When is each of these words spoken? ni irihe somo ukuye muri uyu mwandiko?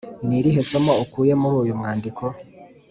ni 0.27 0.35
irihe 0.39 0.61
somo 0.69 0.93
ukuye 1.03 1.33
muri 1.41 1.55
uyu 1.63 1.79
mwandiko? 1.79 2.23